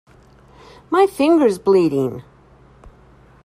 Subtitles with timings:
[0.89, 2.23] My finger’s bleeding!